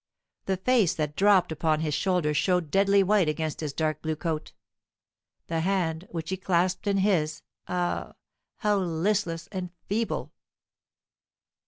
The 0.47 0.57
face 0.57 0.95
that 0.95 1.15
dropped 1.15 1.51
upon 1.51 1.81
his 1.81 1.93
shoulder 1.93 2.33
showed 2.33 2.71
deadly 2.71 3.03
white 3.03 3.29
against 3.29 3.59
his 3.59 3.71
dark 3.71 4.01
blue 4.01 4.15
coat; 4.15 4.51
the 5.45 5.59
hand 5.59 6.07
which 6.09 6.31
he 6.31 6.37
clasped 6.37 6.87
in 6.87 6.97
his, 6.97 7.43
ah, 7.67 8.13
how 8.57 8.77
listless 8.79 9.47
and 9.51 9.69
feeble! 9.85 10.33